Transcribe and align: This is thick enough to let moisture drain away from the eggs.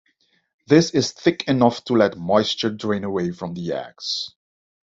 This 0.65 0.89
is 0.95 1.11
thick 1.11 1.47
enough 1.47 1.83
to 1.85 1.93
let 1.93 2.17
moisture 2.17 2.71
drain 2.71 3.03
away 3.03 3.29
from 3.29 3.53
the 3.53 3.73
eggs. 3.73 4.33